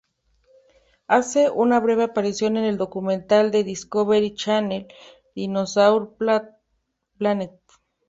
Hace 1.05 1.51
una 1.51 1.79
breve 1.79 2.01
aparición 2.05 2.57
en 2.57 2.63
el 2.63 2.77
documental 2.77 3.51
de 3.51 3.63
Discovery 3.63 4.33
Channel 4.33 4.87
"Dinosaur 5.35 6.15
Planet". 7.19 7.59